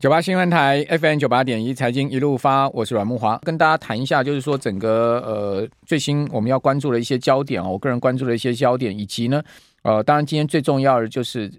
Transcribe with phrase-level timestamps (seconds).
[0.00, 9.42] 九八新闻台 FM 九八点一财经一路发，我是阮慕华，跟大家谈一下，就是说整个呃最新我们要关注的一些焦点哦，我个人关注的一些焦点，以及呢
[9.82, 11.52] 呃，当然今天最重要的就是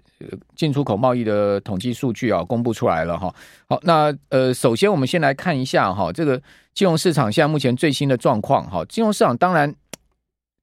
[0.56, 3.32] 进出口贸易的统计数据啊，公布出来了哈。
[3.68, 6.36] 好，那呃，首先我们先来看一下哈，这个
[6.74, 9.72] 金融市场现在目前最新的状况哈，金融市场当然。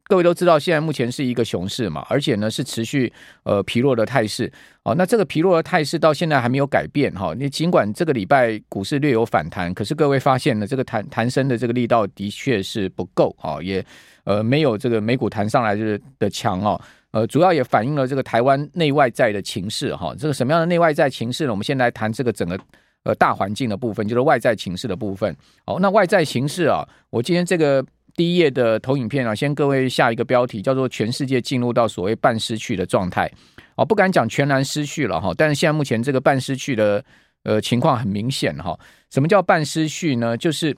[0.09, 3.13] 各位都知道，现在目前是一个熊市嘛，而且呢是持续
[3.43, 4.51] 呃疲弱的态势。
[4.81, 7.31] 哦，那这个疲弱的态势到现在还没有改变哈。
[7.37, 13.85] 你尽管这个礼拜股市略有反弹，可是各位发现呢，这个弹弹升的这个力道的确是不够啊，也
[14.23, 16.81] 呃没有这个美股弹上来的的强哦。
[17.11, 20.15] 呃，主要也反映了这个台湾内外在的情势哈。
[20.17, 21.51] 这个什么样的内外在情势呢？
[21.51, 22.59] 我们先来谈这个整个
[23.03, 25.35] 呃大环境的部分，就是外在情势的部分。
[25.67, 27.85] 好，那外在情势啊，我今天这个。
[28.19, 33.31] 第一页的投影片啊，先各位下一个标题，叫做“全世界进入到所谓半失去的状态”。
[33.77, 37.01] 哦，不敢讲全然失去了哈，但是现在目前这个半失去的
[37.43, 38.77] 呃情况很明显哈。
[39.09, 40.35] 什么叫半失去呢？
[40.35, 40.75] 就是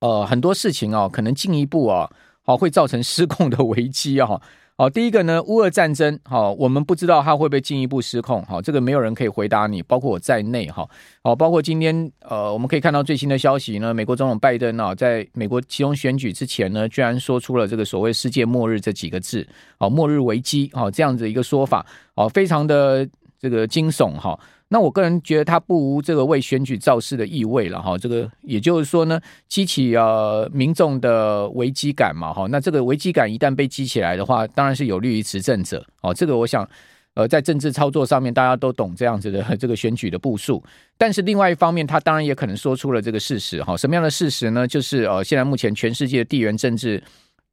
[0.00, 4.40] 呃很多事情啊，可能进一步啊，好会造成失控的危机啊。
[4.78, 10.86] 好，第一个呢，乌俄战争，好，我们不知道它会不会进一步失控，好，这个没有人可以回答你，包括我在内，哈，
[11.22, 23.08] 好，包括今天，呃，我们可以看到最新的消息呢，美国总统拜登啊，在美国其中选举之前呢，居然说出了这个所谓“世界末日”这几个字，好，末日危机，好，这样子一个说法，好，非常的
[23.40, 24.38] 这个惊悚，哈。
[24.68, 36.12] 那我个人觉得他不无这个为选举造势的意味了哈，这个也就是说呢，激起呃民众的危机感嘛哈，那这个危机感一旦被激起来的话，当然是有利于执政者哦。
[36.12, 36.68] 这个我想
[37.14, 40.60] 呃在政治操作上面大家都懂这样子的这个选举的部署，
[40.98, 44.66] 但是另外一方面，他当然也可能说出了这个事实哈，什么样的事实呢？
[44.66, 47.00] 就是呃现在目前全世界的地缘政治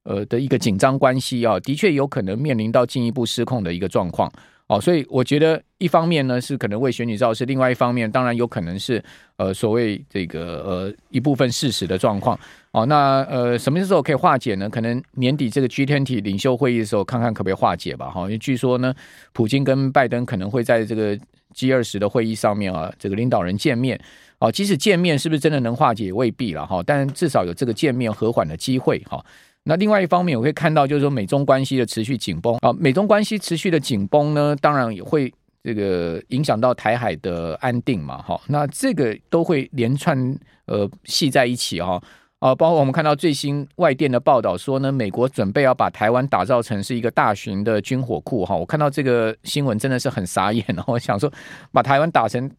[0.04, 4.34] 呃的一个紧张关系啊，的确有可能面临到进一步失控的一个状况。
[4.68, 9.04] 哦，所以我觉得一方面呢是可能为选举造势，另外一方面当然有可能是
[9.36, 12.40] 呃所谓这个呃一部分事实的状况。
[12.72, 14.70] 哦，那呃什么时候可以化解呢？
[14.70, 18.10] 可能年底这个 G20 领袖会议的时候，看看可不可以化解吧。
[18.10, 18.94] 哈，因为据说呢，
[19.34, 21.16] 普京跟拜登可能会在这个
[21.54, 24.00] G20 的会议上面啊，这个领导人见面。
[24.40, 26.82] 哦，即使见面是不是真的能化解，也未必了哈。
[26.86, 29.24] 但至少有这个见面和缓的机会哈。
[29.66, 40.18] 那另外一方面，我会看到就是说美中关系的持续紧绷啊，美中关系持续的紧绷呢，当然也会这个影响到台海的安定嘛，哈，那这个都会连串
[40.66, 42.02] 呃系在一起哈
[42.40, 51.32] 啊，包括我们看到最新外电的报道说呢，美国准备要把台湾打造成是一个大型的军火库哈，我看到这个新闻真的是很傻眼， 我想说
[51.72, 52.52] 把台湾打成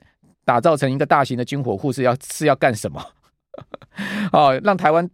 [0.47, 3.07] 打造成一个大型的军火库是要是要干什么？
[4.33, 5.07] 哦， 让台湾。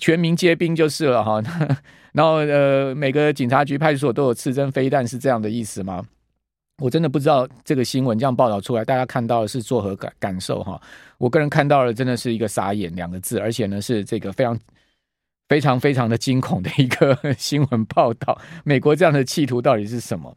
[0.00, 1.40] 全民皆兵就是了哈，
[2.12, 6.02] 然后呃，每个警察局、派出所都有刺针飞弹，是这样的意思吗？
[6.82, 10.80] 我真的不知道这个新闻这样报道出来，大家看到的是作何感感受哈？
[11.18, 14.58] 我个人看到的真的是一个傻眼两个字，而且呢是这个非常
[15.48, 18.40] 非常非常的惊恐的一个新闻报道。
[18.64, 20.34] 美国这样的企图到底是什么？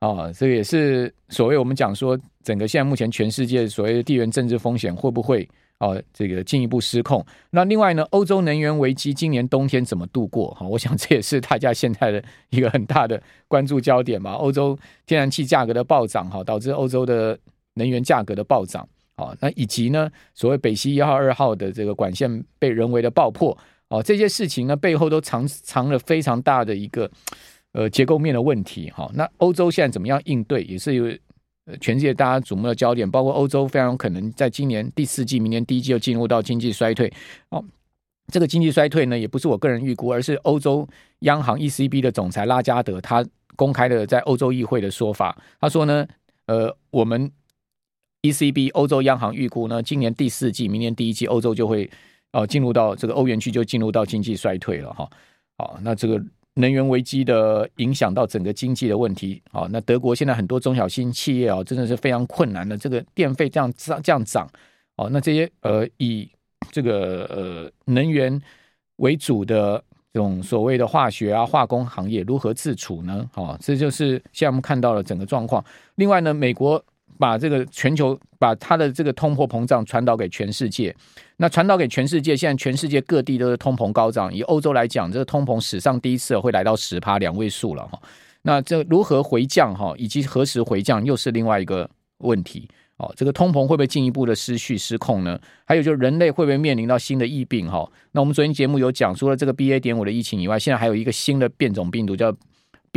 [0.00, 5.48] 啊，这也是所谓我们讲说，整个现在目前全世界所谓的地缘政治风险会不会？
[5.80, 7.24] 哦，这个进一步失控。
[7.50, 10.50] 那另外呢，欧洲能源危机今年冬天怎么度过？
[10.58, 14.32] 哈，我想这也是大家现在的一个很大的关注焦点嘛。
[14.32, 17.38] 欧洲天然气价格的暴涨，哈，导致欧洲的
[17.74, 18.88] 能源价格的暴涨。
[19.16, 23.56] 好，那以及呢，所谓北溪一号、二号的这个管线被人为的爆破，
[23.88, 27.08] 哦，这些事情呢，背后都藏藏了非常大的一个
[27.72, 28.90] 呃结构面的问题。
[28.90, 31.16] 哈，那欧洲现在怎么样应对，也是有。
[31.80, 37.12] 全世界大家瞩目的焦点，包括欧洲，非常有可能在今年第四季、明年第一季就进入到经济衰退。
[37.50, 37.64] 哦，
[38.32, 40.88] 这个经济衰退呢，也不是我个人预估，而是欧洲
[41.20, 43.24] 央行 ECB 的总裁拉加德他
[43.56, 45.36] 公开的在欧洲议会的说法。
[45.60, 46.06] 他说呢，
[46.46, 47.30] 呃，我们
[48.22, 51.90] ECB 欧洲央行预估呢，今年第四季、明年第一季，欧洲就会
[52.32, 55.08] 哦进入到这个欧元区就进入到经济衰退了哈。
[55.58, 56.22] 好，那这个。
[56.58, 62.76] 能源危机的影响到整个经济的问题，好，那德国现在很多中小型企业啊，真的是非常困难的。
[62.76, 64.48] 这个电费这样涨这样涨，
[64.96, 66.28] 哦，那这些呃以
[66.72, 68.40] 这个呃能源
[68.96, 69.82] 为主的
[70.12, 73.28] 这种所谓的化学啊化工行业如何自处呢？
[73.32, 75.64] 好，这就是现在我们看到了整个状况。
[75.94, 76.84] 另外呢，美国。
[77.18, 80.94] 把这个全球把它的这个通货膨胀传导给全世界，
[81.36, 84.32] 那传导给全世界，现在全世界各地都是通膨高涨。
[84.32, 88.00] 以欧洲来讲，这个通膨史上第一次会来到十趴两位数了哈。
[88.42, 91.88] 那这如何回降哈，以及何时回降，又是另外一个
[92.18, 93.12] 问题哦。
[93.16, 95.38] 这个通膨会不会进一步的失序失控呢？
[95.64, 97.86] 还有就是人类会不会面临到新的疫病哈？
[98.12, 99.80] 那我们昨天节目有讲，除了这个 BA.
[99.80, 102.34] 点五的疫情以外，现在还有一个新的变种病毒叫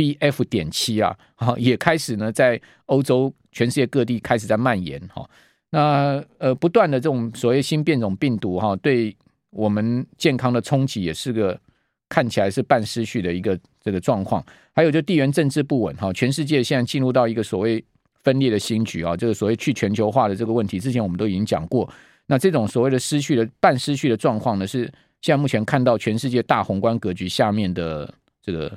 [0.02, 0.44] BF.
[0.44, 3.32] 点七啊，哈也开始呢在欧洲。
[3.54, 5.28] 全世界各地开始在蔓延哈，
[5.68, 9.14] 那呃，不断的这种所谓新变种病毒哈，对
[9.50, 11.60] 我们健康的冲击也是个
[12.08, 14.42] 看起来是半失序的一个这个状况。
[14.72, 17.84] 还有就地缘政治不稳哈，全世界现在进入到一个所谓
[18.24, 21.86] 分裂的新局啊，这个所谓去全球化的这个问题，之前我们都已经讲过。
[22.28, 24.90] 那这种所谓的失序的半失序的状况呢，是
[25.20, 28.10] 现在目前看到全世界大宏观格局下面的
[28.42, 28.74] 这个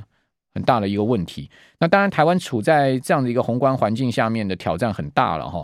[0.55, 1.49] 很大的一个问题。
[1.77, 5.63] 那当然，台湾处在这样的一个宏观环境下面的挑战很大了哈。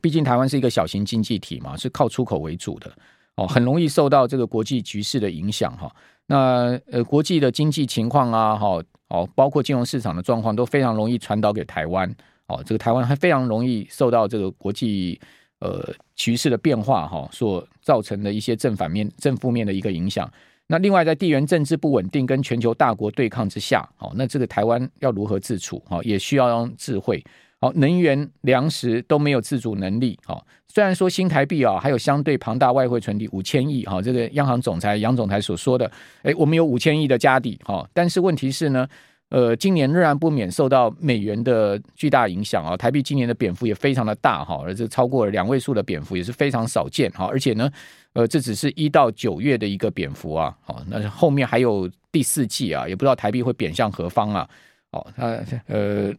[0.00, 2.90] 毕竟台湾是一个小型经济体嘛，是靠出口为主的
[3.34, 5.92] 哦，很容易受到这个国际局势的影响哈。
[6.26, 12.08] 那呃，国际的经济情况啊，哈哦，包括金融市场的状况都非常容易传导给台湾
[12.46, 12.62] 哦。
[12.64, 15.20] 这个台湾还非常容易受到这个国际
[15.60, 20.30] 呃局势的变化哈所造成的一些正反面、正负面的一个影响。
[20.68, 25.80] 那另外，在地缘政治不稳定跟全球大国对抗之下，哦，那这个台湾要如何自处？
[25.88, 27.22] 哦，也需要用智慧。
[27.60, 30.18] 好，能源、粮食都没有自主能力。
[30.24, 33.84] 好，虽然说新台币啊，还有相对庞大外汇存底五千亿。
[33.84, 35.90] 哈，这个央行总裁杨总裁所说的，
[36.22, 37.58] 哎，我们有五千亿的家底。
[37.64, 38.86] 哈，但是问题是呢，
[39.30, 42.76] 呃，今年仍然不免受到美元的巨大影响啊。
[42.76, 44.44] 台币今年的贬幅也非常的大。
[44.44, 47.10] 哈，而这超过了两位数的贬幅也是非常少见。
[47.12, 47.70] 哈，而且呢，
[48.12, 50.56] 呃，这只是一到九月的一个贬幅啊。
[50.62, 54.48] 好，那后面还有第四季啊，也不知道台币会贬向何方啊。
[54.92, 56.12] 好，那呃。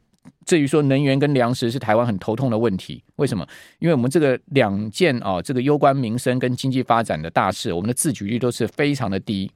[0.45, 3.48] 至于说能源跟粮食是台湾很头痛的问题，为什么？
[3.80, 9.50] 因为我们这个两件啊，这个攸关民生跟经济发展的大事，我们的自举率都是非常的低。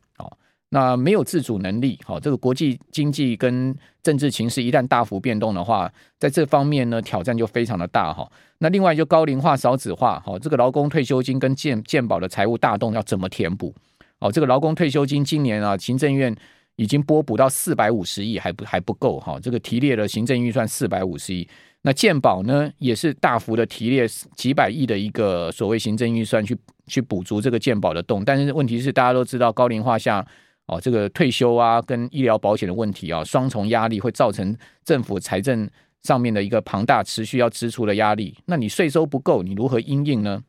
[0.72, 8.30] 那没有自主能力，好，这个国际经济跟政治情势一旦大幅变动的话，在这方面呢，挑战就非常的大哈。
[8.58, 13.74] 那另外就高龄化、少子化，好，这个劳工退休金跟健健保的财务大洞要怎么填补？
[14.20, 16.36] 哦，这个劳工退休金今年啊，行政院。
[16.78, 19.38] 已经拨补到四百五十亿，还不还不够哈。
[19.40, 21.48] 这个提列了行政预算四百五十亿，
[21.84, 26.58] 那健保呢也是大幅的提列几百亿的一个所谓行政预算去
[26.88, 28.24] 去补足这个健保的洞。
[28.26, 30.26] 但是问题是大家都知道高龄化下
[30.72, 35.70] 哦，这个退休啊跟医疗保险的问题啊，双重压力会造成政府财政
[36.02, 38.34] 上面的一个庞大持续要支出的压力。
[38.46, 40.42] 那你税收不够，你如何应应呢？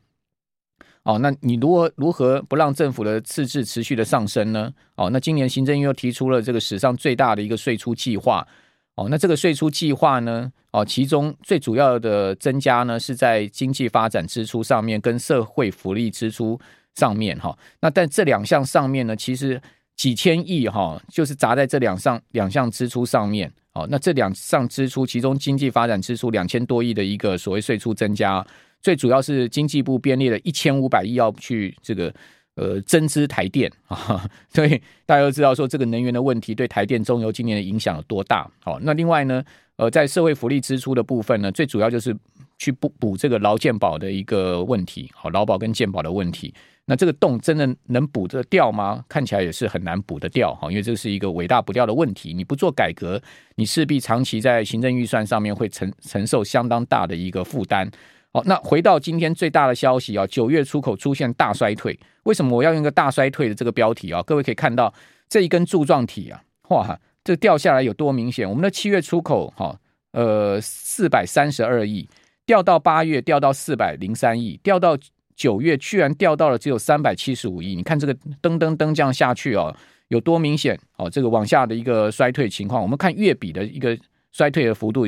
[1.03, 4.73] 哦，那你如何如何不让政府的赤字持续的上升呢？
[4.95, 8.47] 哦，那今年行政院又提出了这个史上最大的一个税出计划。
[8.95, 10.53] 哦，那这个税出计划呢？
[10.71, 16.61] 哦，其中最主要的增加呢是在经济发展支出上面跟社会福利支出
[16.95, 17.37] 上面。
[17.41, 19.61] 哈，那但这两项上面呢，其实
[19.97, 23.53] 几千亿哈，就是砸在这两项两项支出上面。
[23.75, 28.47] 哦，那这两项支出，其中经济发展支出两千多亿的一个所谓税出增加。
[28.83, 32.13] 最主要是经济部编列了一千五百亿要去这个
[32.57, 34.71] 呃增资台电啊， 所以
[35.07, 38.47] 大家都知道说这个能源的问题对台电中油今年的影响有多大。
[38.61, 39.43] 好，那另外呢，
[39.77, 42.15] 呃，在社会福利支出的部分呢，最主要就是
[42.63, 46.55] 去补补这个劳健保的一个问题，好，劳保跟健保的问题。
[46.85, 49.05] 那这个洞真的能补得掉吗？
[49.09, 52.33] 看起来也是很难补得掉哈，因为这是一个伟大不掉的问题。
[52.33, 53.21] 你不做改革，
[53.57, 57.91] 你势必长期在行政预算上面会承承受相当大的一个负担。
[58.33, 61.99] 好，那回到今天最大的消息啊，九月出口出现大衰退。
[62.23, 64.23] 为什么我要用一个大衰退的这个标题啊？
[64.23, 64.95] 各位可以看到
[65.29, 68.49] 这一根柱状体啊，哇，这掉下来有多明显？
[68.49, 69.79] 我们的七月出口哈，
[70.13, 72.09] 呃，四百三十二亿，
[72.45, 74.97] 掉到八月掉到四百零三亿，掉到
[75.35, 77.75] 九月居然掉到了只有三百七十五亿。
[77.75, 79.75] 你看这个噔噔噔这样下去哦，
[80.09, 80.79] 有多明显？
[80.97, 82.83] 哦，这个往下的一个衰退情况。
[82.83, 83.97] 我们看月比的一个
[84.31, 85.07] 衰退的幅度，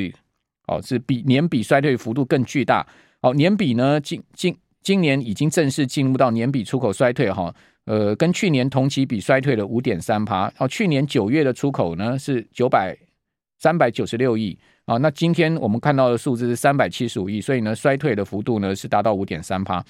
[0.67, 2.85] 哦，是比年比衰退幅度更巨大。
[3.21, 7.53] 哦，年比呢，今今今年已经正式进入到年比出口衰退哈，
[7.85, 10.51] 呃，跟去年同期比衰退了五点三趴。
[10.57, 12.97] 哦，去年九月的出口呢是九百
[13.59, 19.83] 三百九十六亿啊，那今天我们看到的数字是三百七十五亿，所以呢，衰退的幅度呢是达到五点三趴。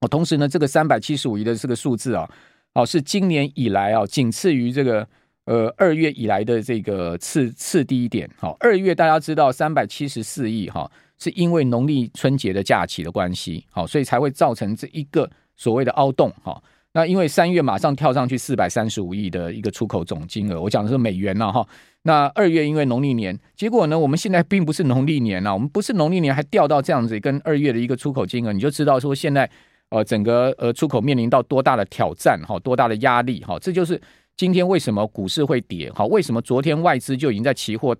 [0.00, 2.28] 哦，同时呢，这个三百七十五亿的这个数字啊，
[2.74, 5.06] 哦，是今年以来啊，仅次于这个
[5.44, 8.28] 呃二月以来的这个次次低点。
[8.36, 10.90] 好，二月大家知道三百七十四亿哈。
[11.20, 16.62] 是因为农历春节的假期的关系，好，所以才会造成这一个所谓的凹洞，哈。
[16.94, 21.66] 那因为三月马上跳上去四百三十五亿的一个出口总金额，我讲的是美元呐，哈。
[22.02, 29.48] 那二月因为农历年，结果呢，我们现在并不是农历年呐，我们不是农历年还掉到这样子，跟二月的一个出口金额，你就知道说现在
[29.90, 33.58] 呃整个呃出口面临到多大的挑战，哈，多大的压力，哈。
[33.58, 34.00] 这就是
[34.36, 37.94] 今天为什么股市会跌，哈，为什么昨天外资就已经在期货。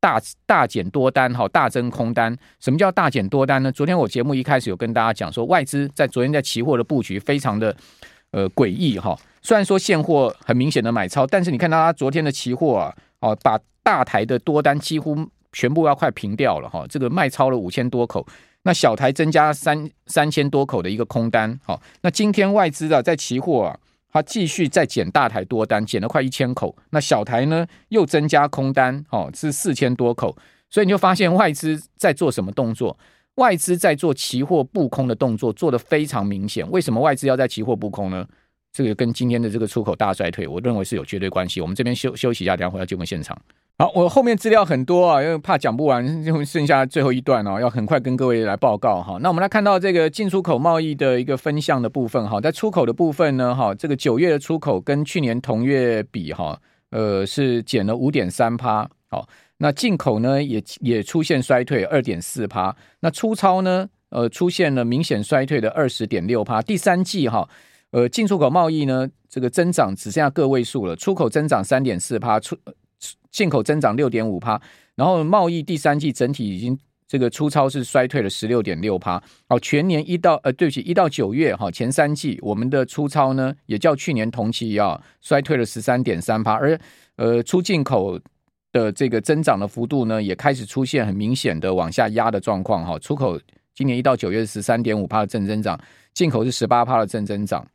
[0.00, 2.36] 大大减多单，哈，大增空单。
[2.58, 3.70] 什么叫大减多单呢？
[3.70, 7.72] 昨天我节目一开始有跟大家讲说，外资在昨天在期货的布局非常的
[8.32, 9.16] 呃诡异哈。
[9.40, 15.16] 虽然说现货很明显的买超，但是你看到他昨天的期货啊，哦，把大台的多单几乎
[15.52, 16.84] 全部要快平掉了哈。
[16.88, 18.24] 这个卖超了五千多口，
[18.62, 23.78] 那小台增加三三千多口的一个空单，好，那今天外资啊在期货啊，
[24.12, 30.36] 它继续再减大台多单，减了快一千口，那小台呢又增加空单，哦，是四千多口，
[30.70, 32.96] 所以你就发现外资在做什么动作？
[33.36, 36.70] 外资在做期货布空的动作，做得非常明显。
[36.70, 38.26] 为什么外资要在期货布空呢？
[38.72, 41.60] 这个跟今天的这个出口大衰退，我认为是有绝对关系。
[41.60, 43.36] 我们这边休休息一下，等下回到节目现场。
[43.78, 49.18] 好，我后面资料很多啊，因为怕讲不完，就剩下最后一段哦，要很快跟各位来报告哈。
[49.20, 56.58] 那我们来看到这个进出口贸易的一个分项的部分哈，在出口的部分呢哈，这个九月的出口跟去年同月比哈，
[56.90, 58.88] 呃是减了五点三趴。
[59.08, 59.28] 好，
[59.62, 62.74] 那进口呢也也出现衰退二点四趴。
[63.00, 66.60] 那出超呢呃出现了明显衰退的二十点六趴。
[66.60, 67.48] 第三季哈。
[67.92, 70.96] 呃，进出口贸易呢，这个增长只剩下个位数了。
[70.96, 72.56] 出口增长三点四趴，出
[73.30, 74.58] 进口增长六点五趴。
[74.94, 79.22] 然后贸易第三季整体已经这个出超是衰退了十六点六趴。
[79.46, 86.54] 好，全年一到呃，对不起，一到九月哈，前三季我们的出超呢，也较去年同期啊衰退了十三点三趴。
[86.54, 86.80] 而
[87.16, 88.18] 呃，出进口
[88.72, 92.98] 的这个增长的幅度呢，也开始出现很明显的往下压的状况哈。
[92.98, 93.38] 出口
[93.74, 95.78] 今年一到九月是十三点五帕的正增长，
[96.14, 97.66] 进口是十八帕的正增长。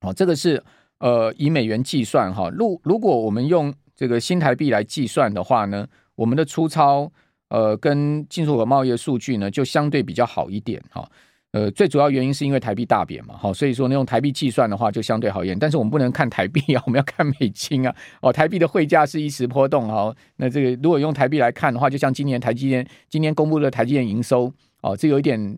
[0.00, 0.62] 哦，这个是
[0.98, 7.10] 呃以美元计算哈，如如果我们用这个新台币来计算的话呢，我们的出超
[7.48, 11.08] 呃跟进出口贸易的数据呢就相对比较好一点哈。
[11.54, 15.56] 呃，最主要原因是因为台币大贬嘛，哈，所以说呢用台币计算的话就相对好一点。
[15.56, 17.94] 但是我们不能看台币啊，我们要看美金啊。
[18.20, 20.12] 哦，台币的汇价是一时波动哈。
[20.34, 25.56] 那这个如果用台币来看的话，就像今年台积电今年公布的台积电营收哦，这有一点。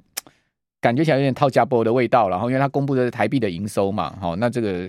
[0.79, 4.89] 感觉起来有点套加波的味道，然后因为它公布的是台币的营收嘛，好，那这个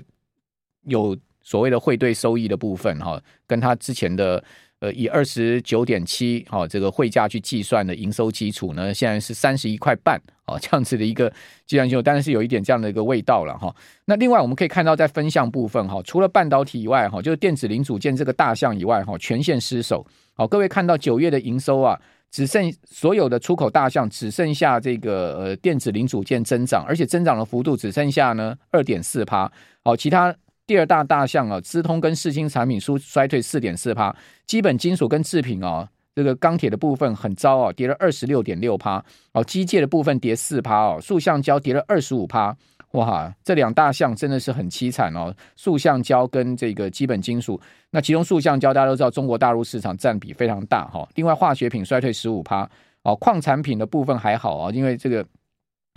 [0.83, 4.43] 有所谓的汇兑收益的部分哈，跟它之前的
[4.79, 11.31] 呃以二十九点七哈这个汇价去计算的营收基础呢，现在是三十一块半哦，这样子的一个
[11.65, 13.75] 计算就，当然是有一点这样的一个味道了哈。
[14.05, 20.05] 那另外我们可以看到在分项部分哈，除了半导体以外哈，就是电子零组件这个大项以外哈，全线失守。
[20.35, 21.99] 好，各位看到九月的营收啊。
[22.29, 29.49] 只剩所有的出口大项只剩下这个呃电子零组件增长，而且增长的幅度只剩下呢二点四趴。
[29.81, 30.35] 好，其他
[30.67, 34.13] 第二大大项啊，资通跟视听产品衰衰退四点四趴，
[34.45, 39.03] 基本金属跟制品啊，这个钢铁的部分很糟啊，跌了二十六点六趴。
[39.31, 42.55] 哦，机械的部分跌四趴哦，塑橡胶跌了二十五趴。
[42.91, 45.33] 哇，这两大项真的是很凄惨哦！
[45.57, 47.59] 塑橡胶跟这个基本金属，
[47.91, 51.07] 那其中塑橡胶大家都知道，中国大陆市场占比非常大哈。
[51.15, 52.67] 另外，化学品衰退十五趴，
[53.03, 55.23] 哦，矿产品的部分还好啊，因为这个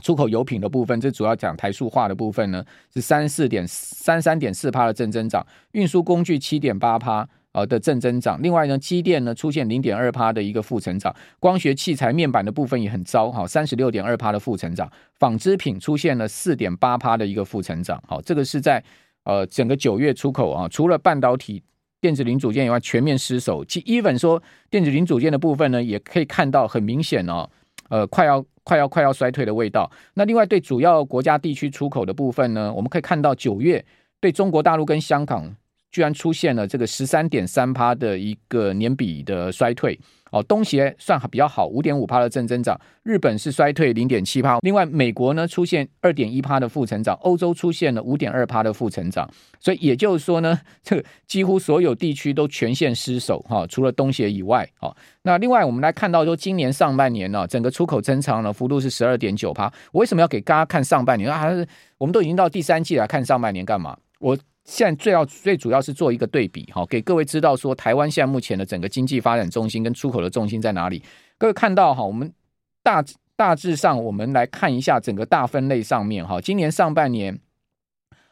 [0.00, 7.28] 出口油品的部分，这主要讲台塑化的部分呢，是三四点三三点四趴的正增长，运输工具七点八趴。
[7.52, 14.88] 呃的正增长，另外呢，机电呢出现零点二趴的一个负成长，光学器材面板的部分也很糟，哈，三十六点二趴的负成长，
[15.18, 18.80] 纺织品出现了四点八趴的一个负成长，好，这个是在
[19.24, 21.60] 呃整个九月出口啊，除了半导体、
[22.00, 23.64] 电子零组件以外，全面失守。
[23.64, 24.40] 其 even 说
[24.70, 27.50] 电子零组件的部分呢，也可以看到很明显哦，
[27.88, 29.90] 呃，快要快要快要衰退的味道。
[30.14, 33.84] 那另外对主要国家地区出口的部分呢，我们可以看到九月
[34.20, 35.56] 对中国大陆跟香港。
[35.92, 39.98] 居然出现了这个十三点三趴的一个年比的衰退
[40.30, 61.50] 哦，东协算比较好，五点五趴的正增长，日本是衰退零点七趴，另外美国呢出现二点一趴的负成长，欧洲出现了五点二趴的负成长，所以也就是说呢，这几乎所有地区都全线失守哈，除了东协以外，哦，那另外我们来看到说，今年上半年呢，整个出口增长的幅度是十二点九趴，我为什么要给大家看上半年啊？
[61.98, 63.96] 我们都已经到第三季来看上半年干嘛？
[64.20, 64.36] 我。
[64.70, 71.02] 现在最要最主要是做一个对比，哈，给各位知道说台湾现在目前的整个经济发展中心跟出口的重心在哪里。
[71.36, 72.32] 各位看到哈，我们
[72.80, 77.36] 大大致上我们来看一下整个大分类上面哈，今年上半年，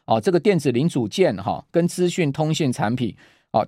[0.04, 3.16] 哦，这个电子零组件哈跟资讯通信产品，
[3.50, 3.66] 哦，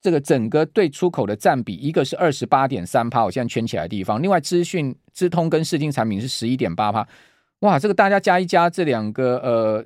[0.00, 7.04] 这个整个对出口的占比，一个是二十八点三趴，我现在圈起来的地方，另外资讯资通跟视听产品是十一点八趴，
[7.62, 9.84] 哇，这个大家加一加这两个呃。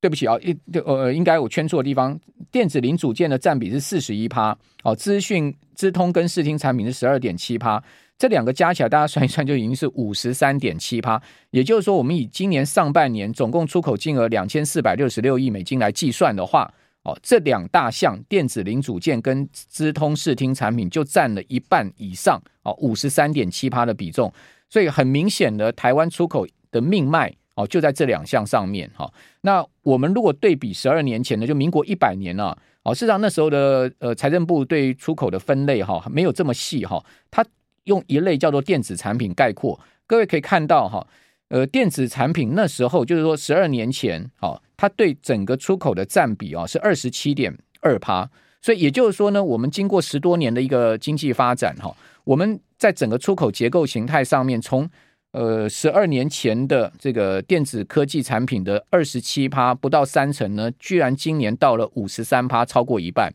[0.00, 2.18] 对不起啊，一呃，应该我圈错地方。
[2.52, 7.82] 电子零组件的占比是四十一趴，哦，资讯、资通跟视听产品是十二点七趴，
[8.16, 11.20] 这两个加起来，大家算一算就已经是五十三点七趴。
[11.50, 16.72] 也就是说，我们以今年上半年总共出口金额两千四百六十六亿美金来计算的话，
[17.02, 24.32] 哦，这两大项电子零组件跟资通视听产品就占了一半以上，哦，五十三点七趴的比重。
[24.68, 27.34] 所以很明显的，台湾出口的命脉。
[27.56, 29.12] 哦，就在这两项上面哈。
[29.40, 32.56] 那我们如果对比十二年前呢，就民国一百年了。
[32.84, 37.44] 哦，事实上那时候的呃财政部对出口的分类哈没有这么细哈，它
[37.82, 41.04] 用一类叫做电子产品概括，各位可以看到哈，
[41.48, 48.30] 呃，电子产品那时候就是说十二年前，哦，它对整个出口的占比啊是二十七点二趴，
[48.62, 54.88] 所以也就是说呢，我们经过十多年的一个经济发展哈，我们在整个出口结构形态上面，从
[55.36, 63.30] 呃十二年前的这个电子科技产品的二十七趴不到三成呢，居然今年到了五十三趴，超过一半。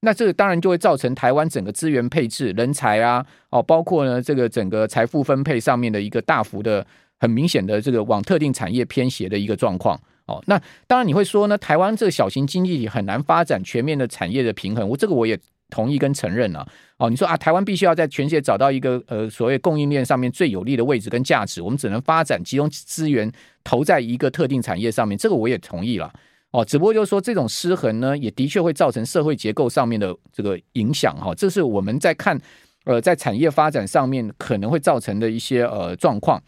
[0.00, 6.86] 那这个当然就会造成台湾整个资源配置、人才啊，哦，包括呢这个整个财富分配上面的一个大幅的、
[7.20, 10.00] 很明显的这个往特定产业偏斜的一个状况。
[10.24, 14.88] 哦，那当然你会说呢，台湾这个小型经济体很难发展全面的产业的平衡。
[14.88, 15.38] 我这个我也
[15.72, 16.64] 同意跟承认啊。
[16.98, 23.32] 哦，你说啊，台湾必须要在全世界找到一个呃所谓供应链上面最有利的位置跟价值，我们只能发展集中资源
[23.64, 25.16] 投在一个特定产业上面。
[25.16, 26.12] 这个我也同意了。
[26.50, 31.34] 哦，只不过就是说，这种失衡呢，也的确会造成社会结构上面的这个影响哈。
[31.34, 32.38] 这是我们在看，
[32.84, 36.42] 呃，在产业发展上面可能会造成的一些呃状况。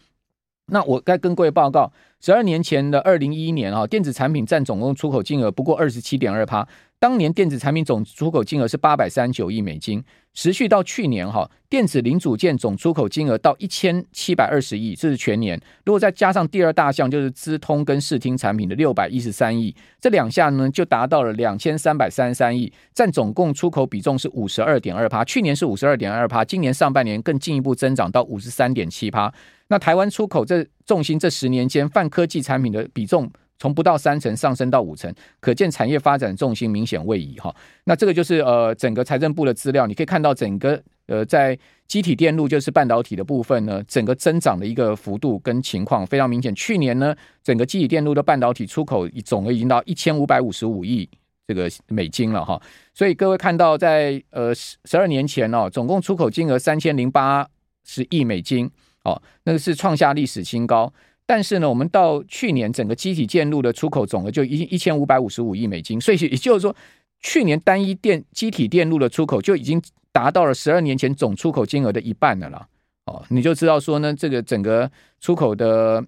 [0.67, 1.91] 那我该跟各位报告，
[2.21, 6.67] 十二年前的二零一一年啊，电子产品占总共出口金额不过二十七点二趴。
[6.97, 15.59] 当年电子产品总出口金额是八百三十九亿美金，持续到去年哈，电子零组件总出口金额到一千七百二十亿，这是全年。
[15.85, 25.23] 如果再加上第二大项，就是资通跟视听产品的六百一十三亿，这两项呢就达到了两千三百三十三亿，占总共出口比重是五十二点二趴。
[25.23, 29.31] 去年是五十二点二趴，今年上半年更进一步增长到五十三点七趴。
[29.67, 33.29] 那台湾出口这重心这十年间，泛科技产品的比重。
[33.57, 37.55] 从不到三成上升到五成，可见产业发展重心明显位移哈。
[37.85, 41.57] 那这个就是呃整个财政部的资料，你可以看到整个呃在
[41.87, 46.53] 积体电路就是半导体的部分呢，整个增长的一个幅度跟情况非常明显。
[46.53, 51.09] 去年呢，整个积体电路的半导体出口总额已经到一千五百五十五亿
[51.47, 52.61] 这个美金了哈。
[52.93, 57.47] 所以各位看到在呃十十二年前哦，总共出口金额三千零八
[57.85, 58.69] 十亿美金
[59.03, 60.91] 哦，那个是创下历史新高。
[61.27, 66.75] 但是呢，我们到去年整个机体电路的出口总额就一一千五百五十五亿美金，所以也就是说，
[67.19, 72.67] 去年单一电机体电路的出口就已经达到了十二年前总出口金额的一半了啦。
[73.05, 76.05] 哦，你就知道说呢，这个整个出口的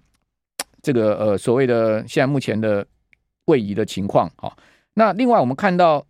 [0.82, 2.86] 这个呃所谓的现在目前的
[3.46, 4.30] 位移的情况。
[4.36, 4.56] 好，
[4.94, 6.06] 那另外我们看到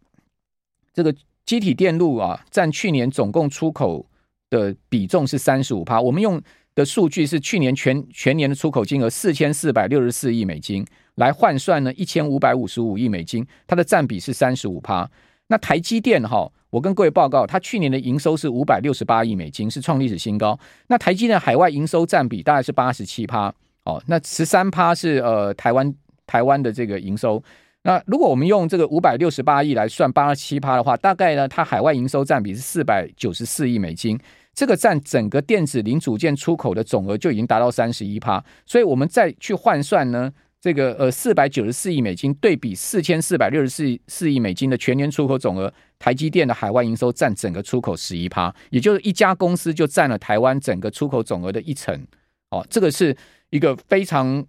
[0.92, 1.14] 这个
[1.46, 4.04] 积体电路啊，占去年总共出口
[4.50, 6.38] 的比重是三十五趴，我们用。
[6.78, 10.86] 的数据是去年全全年的出口金额四千四百六十四亿美金，
[11.16, 15.10] 来换算呢一千五百五十五亿美金，它的占比是三十五趴。
[15.48, 20.56] 那台积电哈，我跟各位报告，它去年的营收是五百六十八亿美金，是创历史新高。
[20.86, 25.92] 那台积电海外营收占比大概是八十七趴，哦，那十三趴是呃台湾
[26.28, 27.42] 台湾的这个营收。
[27.82, 34.16] 那如果我们用这个五百六十八亿来算八十七趴的话，大概呢它海外营收占比是四百九十四亿美金。
[34.58, 52.04] 这个占整个电子零组件出口的总额就已经达到三十一趴，所以我们再去换算呢，这个呃四百九十四亿美金对比四千四百六十四四亿美金的全年出口总额，台积电的海外营收占整个出口十一趴，也就是一家公司就占了台湾整个出口总额的一成。
[52.50, 53.16] 哦，这个是
[53.50, 54.44] 一个非常，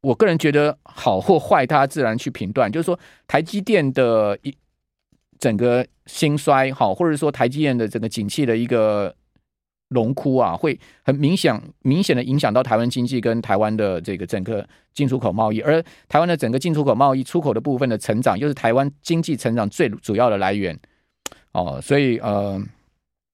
[0.00, 2.72] 我个人觉得好或坏，大家自然去评断。
[2.72, 4.56] 就是说，台积电的一。
[5.40, 9.14] 整个兴衰好，或者说台积电的整个景气的一个
[9.88, 15.60] 荣枯啊，会很明显、明显的影响到台湾经济跟台湾的这个整个进出口贸易。
[15.62, 20.78] 而台湾的整个进出口贸易出口的部分的成长，又是台湾经济成长最主要的来源
[21.52, 22.62] 哦，所以呃，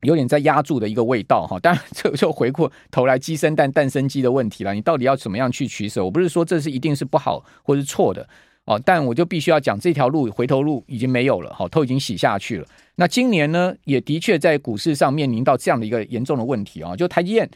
[0.02, 1.58] 有点在压住的一个味道哈。
[1.58, 4.72] 当然，这就回过头来鸡生蛋，蛋生鸡的问题了。
[4.72, 6.04] 你到底要怎么样去取舍？
[6.04, 8.28] 我不是说这是一定是不好或是错的。
[8.66, 12.66] 哦，但我就必须要讲，这条路回头路已经没有了，好，都已经洗下去了。
[12.96, 17.48] 那今年呢，也的确在股市上面临到这样的一个严重的问题啊，就台积电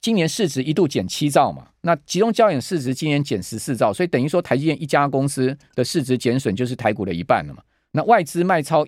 [0.00, 7.60] 今年市值一度减七兆嘛，那集中交点市值今年减十四兆，所以等于说台积电一家公司的市值减损就是台股的一半了嘛。
[7.90, 8.86] 那外资卖超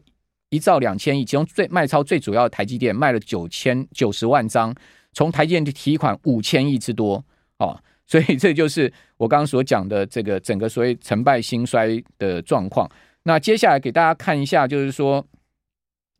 [0.51, 4.73] 一兆两千亿，其中最卖超最主要的台积电卖了九千九十万张，
[5.13, 7.25] 从台积电提款五千亿之多，
[7.59, 7.83] 哦。
[8.13, 12.87] 所以这就是我刚刚所讲的这个整个所谓成败兴衰的状况。
[13.23, 15.25] 那接下来给大家看一下，就是说，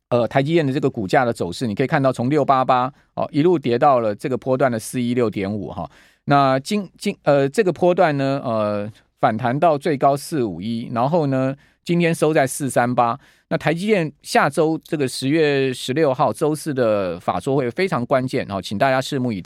[0.09, 5.87] 呃，台积电的这个股价的走势，你可以看到从六八八哦一路跌到了这个波段的四一六点五哈。
[6.25, 13.19] 那今今呃这个波段呢呃反弹到最高四五一，然后呢今天收在四三八。
[13.49, 19.39] 那台积电下周这个十月十六号周四的法说会非常关键哦，请大家拭目以